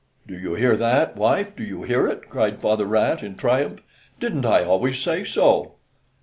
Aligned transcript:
"Do 0.25 0.33
you 0.35 0.55
hear 0.55 0.75
that, 0.77 1.15
wife, 1.15 1.55
do 1.55 1.63
you 1.63 1.83
hear 1.83 2.07
it?" 2.07 2.27
cried 2.27 2.59
father 2.59 2.85
rat 2.87 3.21
in 3.21 3.35
triumph. 3.35 3.83
"Didn't 4.19 4.47
I 4.47 4.63
always 4.63 4.99
say 4.99 5.23
so?" 5.23 5.75